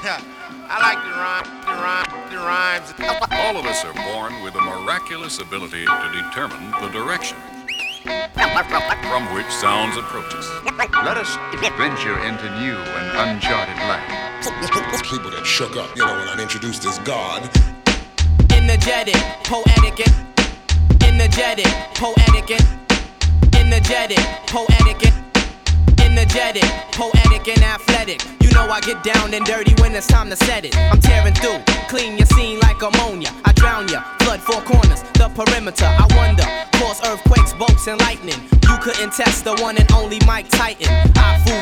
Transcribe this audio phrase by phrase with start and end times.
[0.02, 2.94] I like the rhyme, the rhyme, the rhymes.
[3.32, 7.36] All of us are born with a miraculous ability to determine the direction
[8.02, 10.48] from which sounds approach us.
[11.04, 11.36] Let us
[11.76, 14.42] venture into new and uncharted land.
[15.02, 17.42] People that shook up, you know, when I introduced this God.
[18.52, 28.39] Energetic, poetic, and energetic, poetic, and energetic, poetic, and energetic, poetic, and athletic.
[28.50, 30.76] You know I get down and dirty when it's time to set it.
[30.76, 33.30] I'm tearing through, clean your scene like ammonia.
[33.44, 35.86] I drown ya, flood four corners, the perimeter.
[35.86, 36.42] I wonder,
[36.78, 38.40] cause earthquakes, bolts, and lightning.
[38.68, 40.88] You couldn't test the one and only Mike Titan.
[41.16, 41.60] Ah, I fool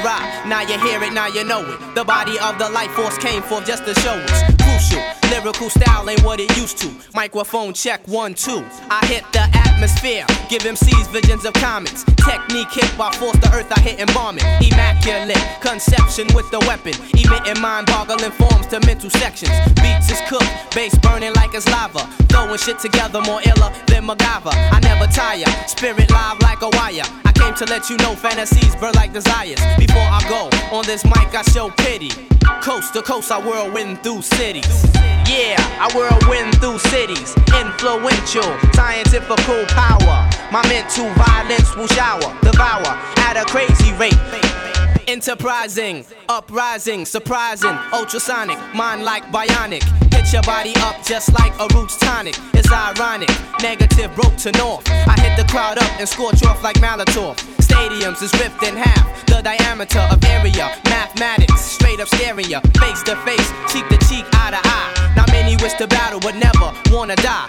[0.48, 1.94] now you hear it, now you know it.
[1.94, 4.42] The body of the life force came forth just to show us.
[4.62, 6.90] Crucial, lyrical style ain't what it used to.
[7.14, 8.64] Microphone check one, two.
[8.90, 12.04] I hit the atmosphere, give MCs visions of comets.
[12.16, 14.72] Technique hit by force the earth, I hit and bomb it.
[14.72, 19.52] Immaculate conception with the weapon, emitting mind boggling forms to mental sections.
[19.80, 22.06] Beats is cooked, bass burning like it's lava.
[22.28, 24.52] Throwing shit together more iller than MacGyver.
[24.54, 27.06] I never tire, spirit live like a wire.
[27.24, 29.60] I came to let you know fantasies burn like desires.
[29.78, 32.10] Before I go on this mic, I show pity.
[32.62, 34.84] Coast to coast, I whirlwind through cities.
[35.28, 37.34] Yeah, I whirlwind through cities.
[37.52, 40.28] Influential, scientifical power.
[40.50, 42.96] My mental violence will shower, devour
[43.28, 44.47] at a crazy rate.
[45.08, 49.82] Enterprising, uprising, surprising, ultrasonic, mind like bionic.
[50.12, 52.36] Hit your body up just like a roots tonic.
[52.52, 53.30] It's ironic,
[53.62, 54.86] negative broke to north.
[54.86, 57.36] I hit the crowd up and scorch off like Molotov.
[57.56, 60.76] Stadiums is ripped in half, the diameter of area.
[60.84, 65.14] Mathematics, straight up staring ya, face to face, cheek to cheek, eye to eye.
[65.16, 67.47] Not many wish to battle, but never wanna die.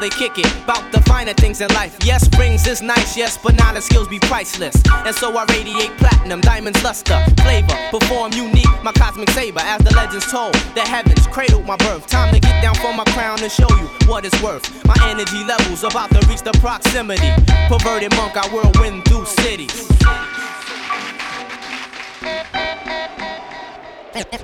[0.00, 1.96] They kick it, bout the finer things in life.
[2.04, 4.80] Yes, rings is nice, yes, but knowledge skills be priceless.
[4.92, 9.58] And so I radiate platinum, diamonds luster, flavor, perform unique, my cosmic saber.
[9.60, 12.06] As the legends told, the heavens cradled my birth.
[12.06, 14.62] Time to get down from my crown and show you what it's worth.
[14.84, 17.30] My energy levels about to reach the proximity.
[17.66, 19.88] Perverted monk, I whirlwind through cities.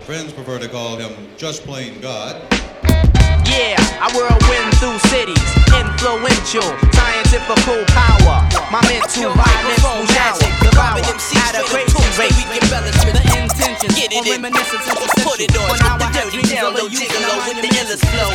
[0.03, 2.43] Friends prefer to call him just plain God.
[3.49, 5.41] Yeah, I whirlwind through cities.
[5.75, 8.37] Influential, scientifical power.
[8.71, 10.39] My mental violence will shower.
[10.63, 12.35] Devour at a crazy rate.
[12.35, 14.43] The intentions Get it in.
[14.43, 14.87] reminiscence
[15.25, 18.31] Put it on When I the had dirty down low, gigolo with the illest flow.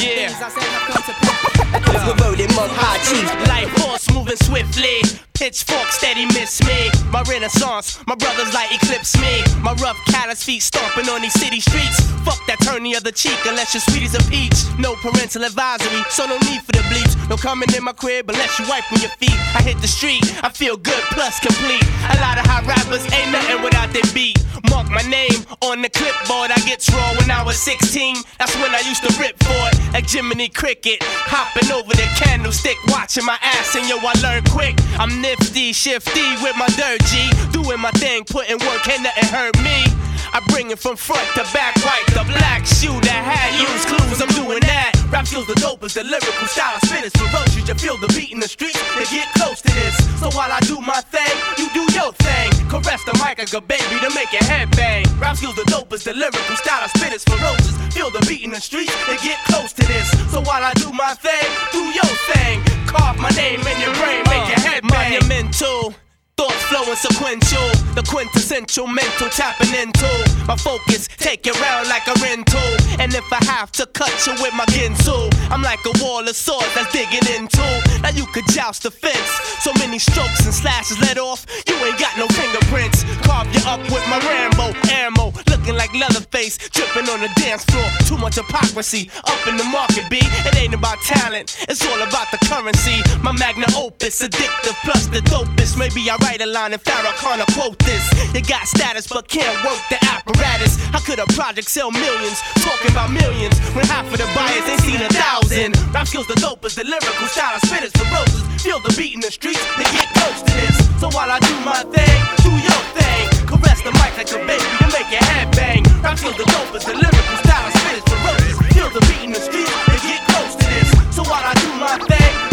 [0.00, 0.32] Yeah.
[0.32, 2.04] Things I said have come to pass.
[2.08, 3.28] Perverted monk high chief.
[3.48, 5.01] Life force moving swiftly.
[5.42, 6.88] Pitchfork steady miss me.
[7.10, 9.42] My renaissance, my brothers like eclipse me.
[9.60, 11.98] My rough callous feet stomping on these city streets.
[12.22, 14.54] Fuck that turn the other cheek unless you're sweet as a peach.
[14.78, 17.10] No parental advisory, so no need for the bleach.
[17.28, 19.34] No coming in my crib unless you wipe on your feet.
[19.58, 21.82] I hit the street, I feel good plus complete.
[22.14, 24.38] A lot of hot rappers ain't nothing without their beat.
[24.70, 26.50] Mark my name on the clipboard.
[26.50, 28.16] I get raw when I was 16.
[28.38, 29.92] That's when I used to rip for it.
[29.92, 31.02] Like Jiminy Cricket.
[31.02, 34.78] Hopping over the candlestick, watching my ass, and yo, I learn quick.
[34.98, 37.30] I'm nifty, shifty with my dirt G.
[37.52, 39.84] Doing my thing, putting work, ain't nothing hurt me.
[40.32, 44.20] I bring it from front to back, white the black shoe that had used clues.
[44.20, 44.92] I'm doing that.
[45.12, 47.68] Rap skills the dopest, the lyrical style is ferocious.
[47.68, 49.96] You feel the beat in the streets to get close to this.
[50.20, 52.52] So while I do my thing, you do your thing.
[52.68, 55.04] Caress the mic like a baby to make your head bang.
[55.20, 57.76] Rap skills the dopest, the lyrical style is ferocious.
[57.92, 60.08] Feel the beat in the streets to get close to this.
[60.32, 62.71] So while I do my thing, do your thing.
[62.92, 65.12] Carve my name in your brain, make your head uh, bang.
[65.12, 66.01] Monumental.
[66.42, 70.10] Thoughts flowing sequential, the quintessential mental tapping into
[70.48, 71.06] my focus.
[71.06, 72.58] Take it round like a rental,
[72.98, 76.34] and if I have to cut you with my ginsu, I'm like a wall of
[76.34, 77.62] swords that's digging into.
[78.02, 79.30] Now you could joust the fence,
[79.62, 81.46] so many strokes and slashes let off.
[81.68, 83.04] You ain't got no fingerprints.
[83.22, 87.86] Carve you up with my Rambo ammo, looking like Leatherface, dripping on the dance floor.
[88.02, 90.18] Too much hypocrisy up in the market, B.
[90.18, 92.98] It ain't about talent, it's all about the currency.
[93.22, 95.78] My magna opus, addictive plus the dopest.
[95.78, 98.02] Maybe I write a line and Farrakhan quote this.
[98.32, 100.80] You got status but can't work the apparatus.
[100.88, 102.40] How could a project sell millions?
[102.64, 105.76] Talking about millions when half of the buyers ain't seen a thousand.
[105.92, 108.40] Rap skills the dopest, the lyrical style I spit is ferocious.
[108.62, 110.76] Feel the beat in the streets, they get close to this.
[111.00, 113.28] So while I do my thing, do your thing.
[113.50, 115.82] Caress the mic like a baby to make your head bang.
[116.00, 118.56] Rap skills the dopest, the lyrical style I spit is ferocious.
[118.72, 120.88] Feel the beat in the streets, they get close to this.
[121.12, 122.51] So while I do my thing.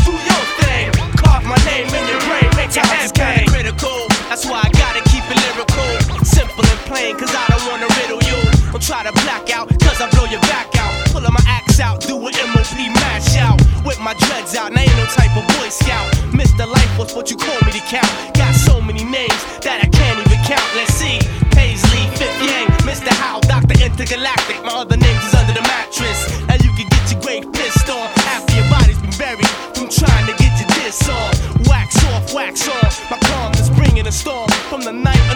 [1.22, 3.48] Carve my name in your brain, make your head bang.
[3.48, 5.90] Critical, that's why I gotta keep it lyrical.
[6.26, 8.40] Simple and plain, cause I don't wanna riddle you.
[8.72, 10.94] Don't try to black out, cause I blow your back out.
[11.12, 13.60] Pulling my axe out, do an MOP mash out.
[13.86, 16.08] With my dreads out, now ain't no type of Boy Scout.
[16.32, 16.68] Mr.
[16.68, 18.10] Life was what you call me to count.
[18.36, 20.70] Got so many names that I can't even count.
[20.76, 21.20] Let's see.
[21.52, 23.12] Paisley, Fifth Yang, Mr.
[23.20, 23.76] How, Dr.
[23.84, 24.64] intergalactic.
[24.64, 25.39] My other names is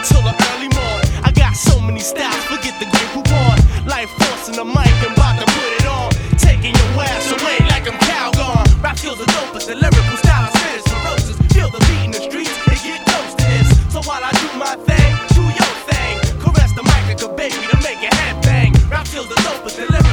[0.04, 1.02] until the early morn.
[1.24, 3.56] I got so many styles, forget the great coupon.
[3.88, 6.12] Life forcing the mic and about to put it on.
[6.36, 8.84] Taking your ass away like I'm Calgon.
[8.84, 11.38] Rap feels the but the lyrical style is finished ferocious.
[11.56, 13.68] Feel the beat in the streets, they get close to this.
[13.94, 16.20] So while I do my thing, do your thing.
[16.44, 18.74] Caress the mic like a baby to make your head bang.
[18.92, 20.13] Rap feels the dopest, the lyrical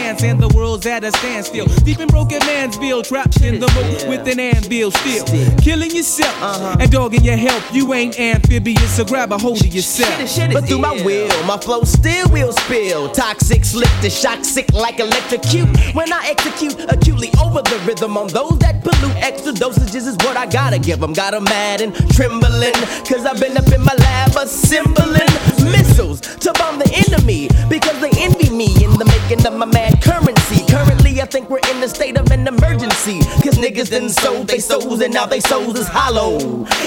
[0.00, 1.66] And the world's at a standstill.
[1.84, 5.24] Deep in broken man's bill, trapped in the moat with an anvil still.
[5.58, 6.34] Killing yourself
[6.80, 7.64] and dogging your health.
[7.72, 10.10] You ain't amphibious, so grab a hold of yourself.
[10.52, 13.10] But through my will, my flow still will spill.
[13.10, 15.68] Toxic, slick to shock, sick like electrocute.
[15.94, 20.36] When I execute acutely over the rhythm on those that pollute, extra dosages is what
[20.36, 21.12] I gotta give them.
[21.12, 22.74] Got 'em mad and trembling,
[23.08, 25.28] cause I've been up in my lab assembling
[25.64, 27.48] missiles to bomb the enemy.
[27.68, 30.64] Because they envy me in the making of my mad currency.
[30.66, 33.20] Currently, I think we're in the state of an emergency.
[33.42, 36.38] Cause niggas done sold they souls and now they souls is hollow.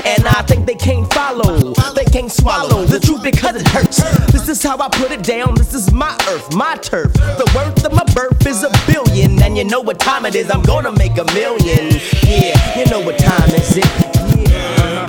[0.06, 3.98] And I think they can't follow, they can't swallow the truth because it hurts.
[4.32, 5.56] This is how I put it down.
[5.56, 7.14] This is my earth, my turf.
[7.14, 9.42] The worth of my birth is a billion.
[9.42, 12.00] And you know what time it is, I'm gonna make a million.
[12.24, 14.50] Yeah, you know what time is it?
[14.50, 15.08] Yeah,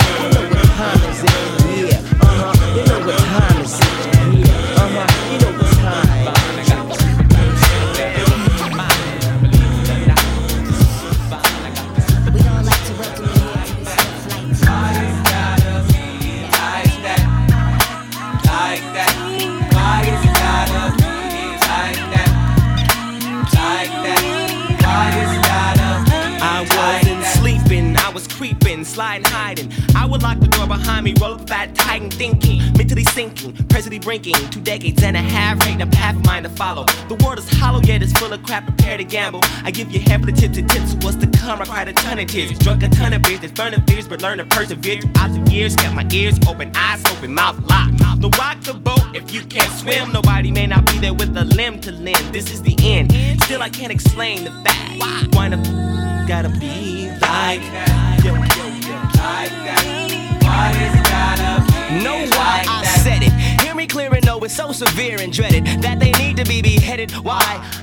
[34.65, 36.85] decades and a half, ain't a path of mine to follow.
[37.09, 39.41] The world is hollow, yet it's full of crap, prepare to gamble.
[39.63, 41.61] I give you half of the tips and tips, what's to come?
[41.61, 44.23] I cried a ton of tears, drunk a ton of beers, there's burning fears, but
[44.23, 45.77] learn to persevere throughout the years.
[45.77, 47.95] Kept my ears open, eyes open, mouth locked.
[48.25, 50.11] No rock the boat if you can't swim.
[50.13, 52.33] Nobody may not be there with a limb to lend.
[52.33, 53.13] This is the end.
[53.43, 54.99] Still, I can't explain the fact.
[54.99, 55.27] Why?
[55.33, 55.57] Why the
[56.27, 58.23] gotta be like that?
[58.25, 60.41] Yo, yo, yo, like that.
[60.43, 63.33] Why it's gotta be Know why like I said it.
[63.63, 67.11] Hear me clear it's so severe and dreaded that they need to be beheaded.
[67.13, 67.41] Why?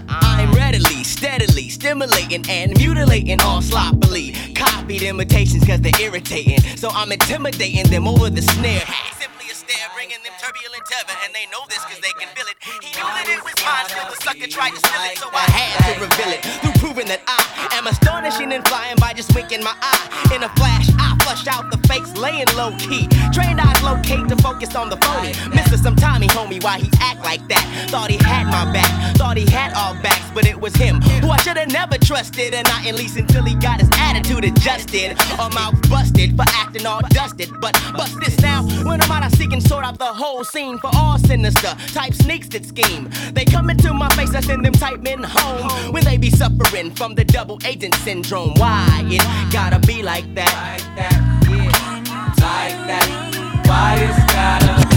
[0.07, 4.33] I'm readily, steadily stimulating and mutilating all sloppily.
[4.53, 6.59] copied imitations cause they're irritating.
[6.77, 8.85] So I'm intimidating them over the snare.
[9.17, 12.45] Simply a stare, bringing them turbulent tether, and they know this cause they can feel
[12.45, 12.57] it.
[12.61, 15.45] He knew that it was mine, still the sucker tried to steal it, so I
[15.49, 17.41] had to reveal it through proving that I
[17.77, 20.05] am astonishing and flying by just winking my eye.
[20.33, 23.07] In a flash, I flush out the fakes, laying low key.
[23.33, 25.33] Trained eyes locate to focus on the phony.
[25.55, 25.77] Mr.
[25.77, 27.65] Some Tommy homie, why he act like that?
[27.89, 31.29] Thought he had my back, thought he had all backs, but it was him who
[31.29, 35.17] I should have never trusted, and not at least until he got his attitude adjusted
[35.39, 37.49] or mouth busted for acting all dusted.
[37.59, 40.77] But bust this now when I'm out, I seek and sort out the whole scene
[40.77, 42.90] for all sinister type sneaks that scheme.
[43.33, 46.91] They come into my face, I send them type men home when they be suffering
[46.91, 48.53] from the double agent syndrome.
[48.55, 50.53] Why it gotta be like that?
[50.71, 51.13] Like that,
[51.49, 52.01] yeah.
[52.47, 53.65] Like that.
[53.65, 54.90] Why it's gotta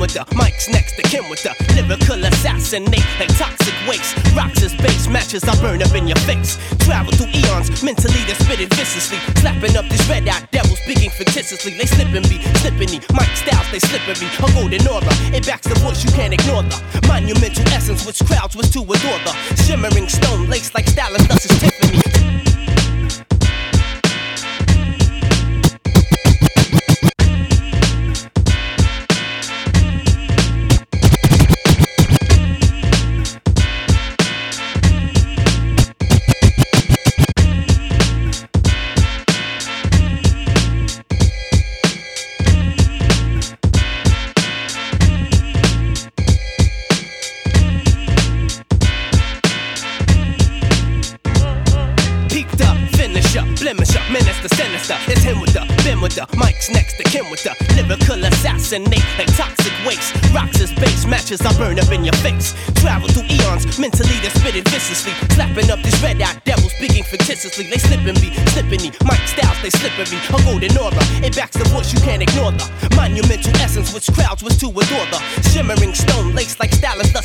[0.00, 4.16] with the, Mike's next to Kim with the lyrical assassinate like toxic waste.
[4.34, 6.56] Rocks base, matches I burn up in your face.
[6.80, 9.18] Travel through eons, mentally they spit it viciously.
[9.36, 11.76] Slapping up these red eyed devils, speaking fictitiously.
[11.76, 12.98] They slipping me, slipping me.
[13.12, 14.28] Mike styles, they slipping me.
[14.40, 18.56] A golden aura, it backs the voice, you can't ignore the monumental essence which crowds
[18.56, 19.32] was to adore the
[19.68, 22.69] shimmering stone lace like stylus, thus is Tiffany.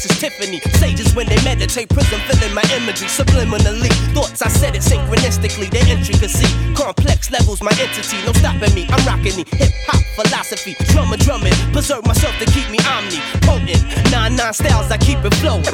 [0.09, 0.59] Tiffany.
[0.77, 3.91] Sages when they meditate, prism filling my imagery subliminally.
[4.13, 6.47] Thoughts I said it synchronistically, their intricacy.
[6.75, 8.88] Complex levels, my entity, no stopping me.
[8.89, 10.75] I'm rocking the hip hop philosophy.
[10.91, 13.83] Drummer drumming, preserve myself to keep me omni potent.
[14.12, 15.65] Nine nine styles, I keep it flowing.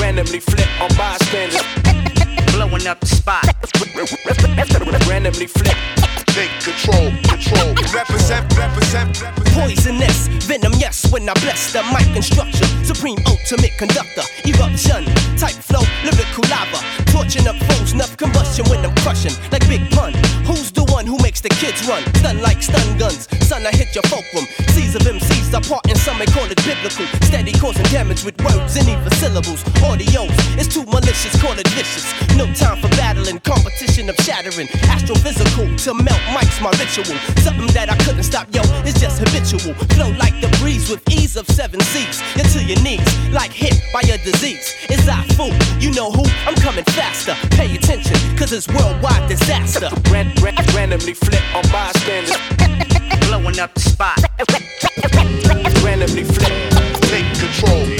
[0.00, 1.99] Randomly flip on bystanders.
[2.60, 3.42] Blowing up the spot.
[5.08, 5.74] Randomly flip.
[6.26, 7.72] Take control, control.
[7.88, 9.56] Represent, represent, represent.
[9.56, 12.68] Poisonous, venom, yes, when I bless the mic instruction.
[12.84, 15.06] Supreme ultimate conductor, eruption,
[15.40, 16.84] type flow, lyrical lava.
[17.10, 20.12] Torching up foes, enough combustion when I'm crushing, like Big Pun.
[20.44, 22.02] Who's the one who makes the kids run?
[22.16, 24.44] Stun like stun guns, son, I hit your fulcrum.
[24.76, 27.06] Seas of MCs apart, and some may call it biblical.
[27.24, 29.64] Steady causing damage with words and even syllables.
[29.80, 30.28] Audios,
[30.60, 32.04] it's too malicious, call it vicious.
[32.36, 34.68] No time for battling, competition of shattering.
[34.92, 37.16] Astrophysical, to melt mics, my ritual.
[37.40, 39.72] Something that I couldn't stop, yo, it's just habitual.
[39.96, 42.20] Flow like the breeze with ease of seven seas.
[42.36, 44.76] You're to your knees, like hit by a disease.
[44.90, 45.56] Is I fool?
[45.80, 46.28] You know who?
[46.44, 47.32] I'm coming faster.
[47.56, 49.88] Pay attention, cause it's worldwide disaster.
[50.90, 52.36] Randomly flip on bystanders.
[53.28, 54.18] Blowing up the spot.
[55.84, 56.50] Randomly flip.
[57.02, 57.99] Take control,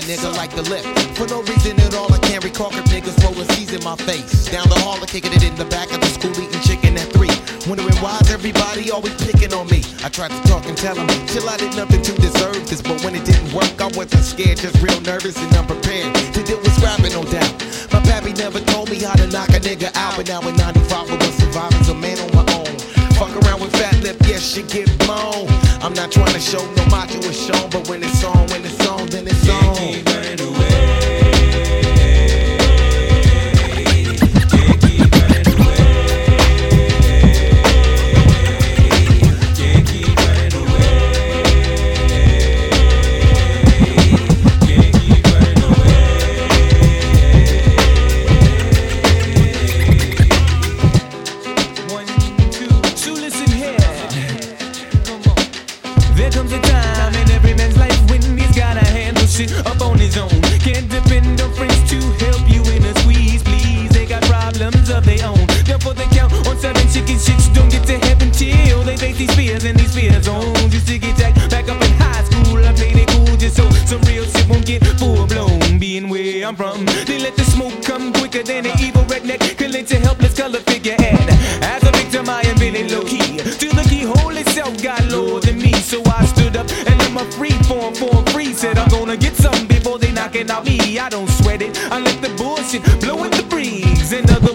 [0.00, 0.84] sweat a nigga like the lip.
[1.16, 4.46] For no reason at all, I can't recall niggas rolling C's in my face.
[4.50, 7.12] Down the hall, I'm kicking it in the back of the school, eating chicken at
[7.12, 7.32] three.
[7.68, 9.82] Wondering why's everybody always picking on me.
[10.04, 12.82] I tried to talk and tell them, chill, I did nothing to deserve this.
[12.82, 16.58] But when it didn't work, I wasn't scared, just real nervous and unprepared to deal
[16.58, 17.52] with scrapping, no doubt.
[17.92, 21.10] My pappy never told me how to knock a nigga out, but now in 95
[21.10, 22.35] I was surviving a man on.
[23.18, 25.48] Fuck around with fat lip, yes, you get blown.
[25.80, 28.86] I'm not trying to show no macho is shown, but when it's on, when it's
[28.86, 30.45] on, then it's on.
[92.66, 94.45] The bullshit in the breeze in other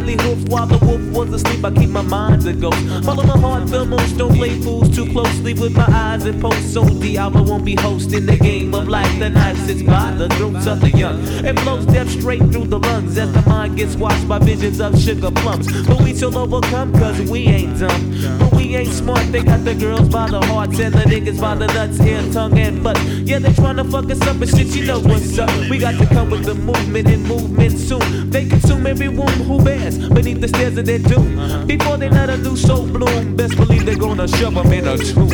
[0.00, 2.70] deadly hoof while the wolf was asleep, I keep my mind to go.
[3.02, 6.72] Follow my heart, feel most don't play fools too closely with my eyes and post.
[6.72, 9.18] So Diablo won't be hosting the game of life.
[9.18, 11.20] The knife sits by the throats of the young.
[11.44, 14.98] It blows death straight through the lungs as the mind gets washed by visions of
[14.98, 15.66] sugar plums.
[15.86, 18.38] But we still overcome cause we ain't dumb.
[18.38, 21.54] But we ain't smart, they got the girls by the hearts and the niggas by
[21.54, 22.98] the nuts, ear, tongue, and butt.
[23.28, 25.50] Yeah, they tryna fuck us up and shit, you know what's up.
[25.68, 28.30] We got to come with the movement and movement soon.
[28.30, 31.66] They consume every womb who bears beneath the stairs of their doom.
[31.66, 34.96] Before they let a new soul bloom, best believe they're gonna shove them in a
[34.96, 35.32] tomb.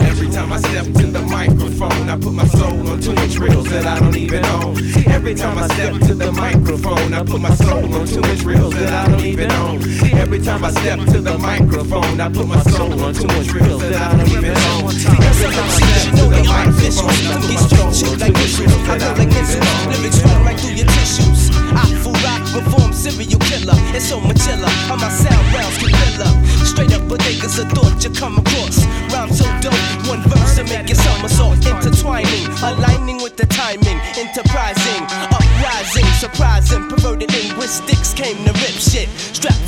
[0.00, 3.68] Every time I step to the microphone, I put my soul on two inch reels
[3.70, 4.76] that I don't even own.
[5.06, 8.74] Every time I step to the microphone, I put my soul on two inch reels
[8.74, 9.82] that I don't even own.
[10.14, 13.82] Every time I step to the microphone, I put my soul on two inch reels
[13.82, 15.97] that I don't even own.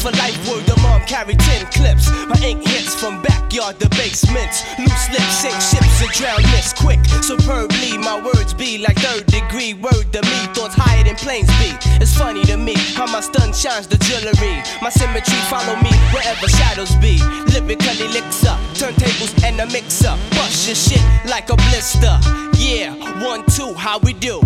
[0.00, 2.08] For life, word the mom carry 10 clips.
[2.26, 4.64] My ink hits from backyard to basements.
[4.78, 7.00] Loose lips sink ships and drown this quick.
[7.20, 9.74] Superbly, my words be like third degree.
[9.74, 11.76] Word to me, thoughts higher than planes be.
[12.00, 14.64] It's funny to me how my stun shines the jewelry.
[14.80, 17.20] My symmetry follow me wherever shadows be.
[17.52, 20.16] Lyrically elixir, turntables and a mixer.
[20.32, 22.16] Bust your shit like a blister.
[22.56, 24.39] Yeah, one, two, how we do?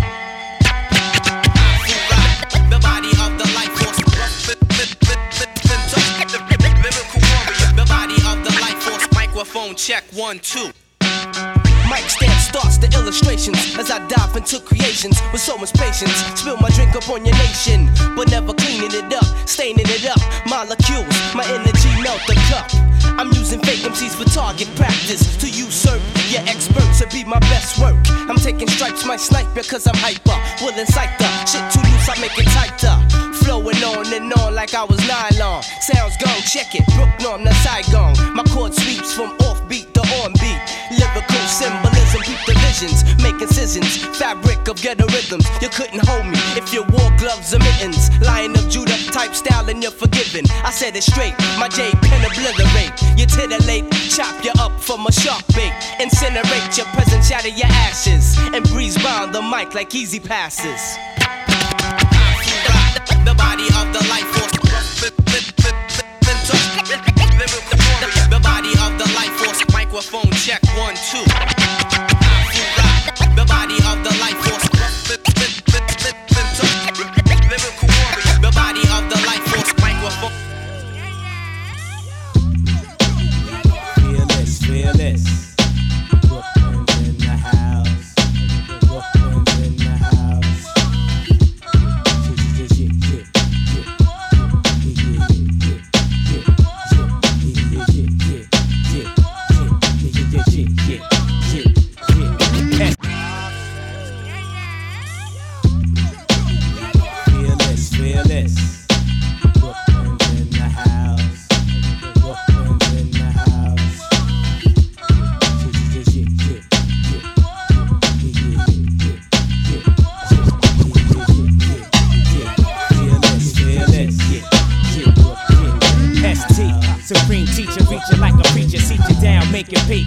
[10.15, 10.71] One, two.
[11.91, 16.15] Mic stand starts the illustrations as I dive into creations with so much patience.
[16.39, 20.19] Spill my drink up on your nation, but never cleaning it up, staining it up.
[20.47, 22.71] Molecules, my energy melt the cup.
[23.19, 26.01] I'm using fake MCs for target practice to usurp
[26.31, 27.95] your experts to be my best work.
[28.27, 30.35] I'm taking stripes, my snipe because I'm hyper.
[30.63, 32.95] Will incite the shit too loose, I make it tighter.
[33.43, 35.61] Flowing on and on like I was nylon.
[35.81, 36.85] Sounds gone, check it.
[36.95, 38.15] Brook norm, the Saigon.
[38.33, 40.61] My chord sweeps from offbeat to on beat.
[40.91, 45.45] Lyrical symbolism, keep divisions, make incisions, fabric of ghetto rhythms.
[45.61, 48.09] You couldn't hold me if you wore gloves or mittens.
[48.21, 50.45] Lion of Judah type style and you're forgiven.
[50.63, 52.93] I said it straight, my J pen obliterate.
[53.19, 55.73] You titillate, chop you up from a shark bait.
[55.99, 58.37] Incinerate your present, shatter your ashes.
[58.53, 60.97] And breeze round the mic like easy passes.
[63.25, 64.64] The body of the life force.
[69.95, 70.34] Microphone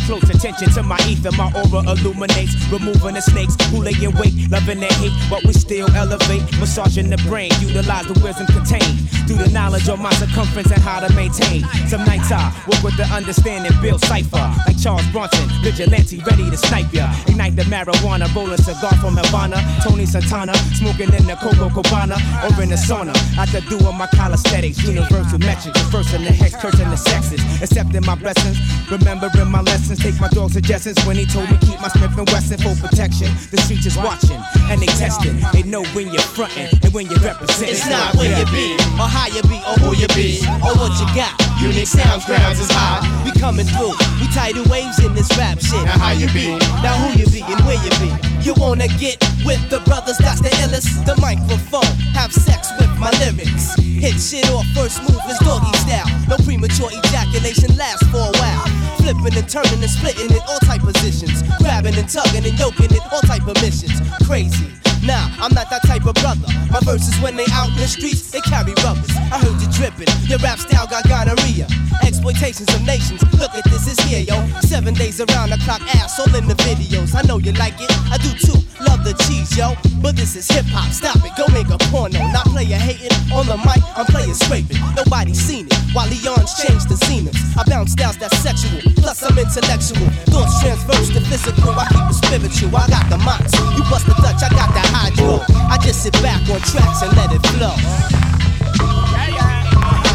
[0.09, 1.33] closer attention to my ether.
[1.33, 5.53] My aura illuminates, removing the snakes who lay in wait, loving their hate, but we
[5.53, 10.71] still elevate, massaging the brain, utilize the wisdom contained through the knowledge of my circumference
[10.71, 11.67] and how to maintain.
[11.91, 16.57] Some nights I work with the understanding, build cipher like Charles Bronson, vigilante, ready to
[16.57, 17.11] snipe ya.
[17.27, 22.17] Ignite the marijuana, roll a cigar from Havana, Tony Santana, smoking in the Coco Cabana
[22.47, 23.13] or in the sauna.
[23.37, 27.41] I the do doing my calisthenics, universal metrics, first in the hex, cursing the sexes,
[27.63, 28.59] accepting my blessings,
[28.91, 29.99] remembering my lessons.
[29.99, 33.29] Take my dog's suggestions when he told me keep my Smith and Wesson for protection.
[33.51, 35.39] The streets is watching and they testing.
[35.53, 37.75] They know when you're fronting and when you're representing.
[37.75, 40.93] It's not where you be, or how you be, or who you be, or what
[41.01, 41.35] you got.
[41.61, 43.03] Unique sounds, grounds is high.
[43.25, 45.83] We coming through, we tidal waves in this rap shit.
[45.85, 48.11] Now how you be, now who you be, and where you be.
[48.43, 51.05] You wanna get with the brothers that's the illest?
[51.05, 53.75] The microphone, have sex with my lyrics.
[53.79, 56.07] Hit shit off, first move is doggy style.
[56.29, 58.78] No premature ejaculation lasts for a while.
[59.09, 61.43] Flipping and turning and splitting in all type positions.
[61.57, 64.03] Grabbing and tugging and yoking in all type of missions.
[64.27, 64.88] Crazy.
[65.09, 66.45] Nah, I'm not that type of brother.
[66.69, 69.09] My verses when they out in the streets, they carry rubbers.
[69.33, 71.65] I heard you dripping, your rap style got gonorrhea.
[72.05, 74.37] Exploitations of nations, look at this, it's here, yo.
[74.61, 77.17] Seven days around the clock, ass all in the videos.
[77.17, 78.61] I know you like it, I do too.
[78.85, 79.73] Love the cheese, yo.
[80.05, 82.21] But this is hip hop, stop it, go make a porno.
[82.29, 84.77] Not player hating on the mic, I'm playing scraping.
[84.93, 87.41] Nobody seen it, while Leon's changed the zeniths.
[87.57, 90.05] I bounce styles that's sexual, plus I'm intellectual.
[90.29, 92.77] Thoughts transverse to physical, I keep it spiritual.
[92.77, 95.39] I got the mots, you bust the Dutch, I got the hydro.
[95.71, 97.77] I just sit back on tracks and let it flow.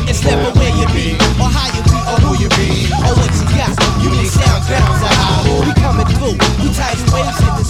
[0.03, 3.31] It's never where you be, or how you be, or who you be, or what
[3.39, 3.71] you got.
[4.03, 6.35] Unique sound grounds are how we coming through.
[6.59, 7.62] We tidal waves in this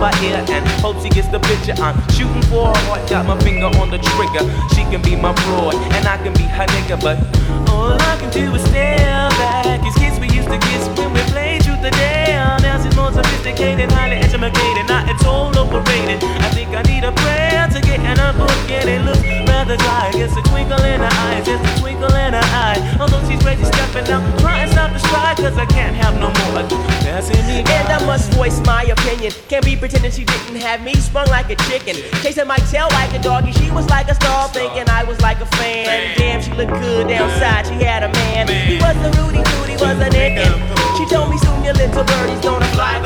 [0.00, 1.76] by ear and hope she gets the picture.
[1.76, 4.48] I'm shooting for her heart, got my finger on the trigger.
[4.72, 7.20] She can be my broad and I can be her nigga, but
[7.68, 9.84] all I can do is stare back.
[9.84, 12.56] It's kiss we used to kiss when we played truth or dare.
[12.64, 16.24] Now she's more sophisticated, highly educated, not it's all overrated.
[16.24, 19.76] I think I need a prayer to get in a book and it looks rather
[19.76, 20.10] dry.
[20.14, 22.80] It's a twinkle in her eye, just a twinkle in her eye.
[22.98, 26.32] Although she's crazy stepping out trying to stop the stride, cause I can't have no
[26.40, 26.64] more
[27.04, 27.60] passing me.
[27.60, 29.32] And I must voice my opinion.
[29.48, 31.96] Can't be pretending she didn't have me sprung like a chicken.
[32.22, 33.52] Chasing my tail like a doggy.
[33.52, 36.16] She was like a star, thinking I was like a fan.
[36.16, 37.66] Damn, she looked good downside.
[37.66, 38.48] She had a man.
[38.48, 40.56] He was a Rudy Tooty, was a nickin'.
[40.96, 42.96] She told me soon your little birdie's gonna fly.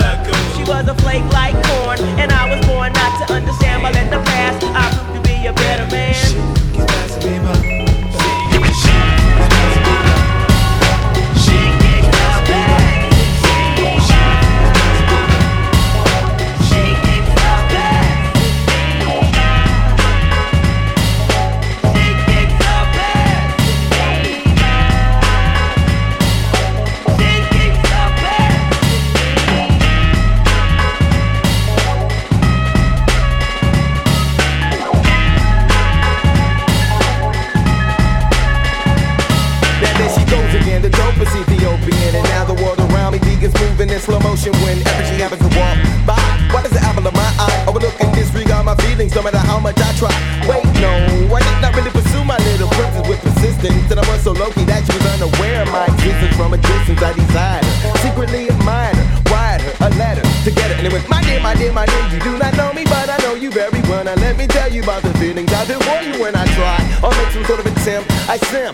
[0.55, 3.83] She was a flake like corn, and I was born not to understand.
[3.83, 7.84] But in the past, I proved be a better man.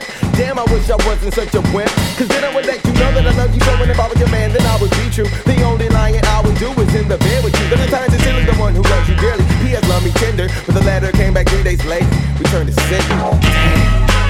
[0.00, 0.34] pimp.
[0.36, 1.90] Damn, I wish I wasn't such a wimp.
[2.16, 4.08] Cause then I would let you know that I love you so and if I
[4.08, 5.28] was your man, then I would be true.
[5.44, 7.66] The only lying I would do is in the bed with you.
[7.70, 9.44] But time times it's really the one who loves you dearly.
[9.64, 12.06] He has loved me tender, but the latter came back three days late.
[12.38, 14.29] We turned to sick.